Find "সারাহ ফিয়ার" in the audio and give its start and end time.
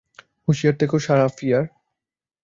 0.99-1.65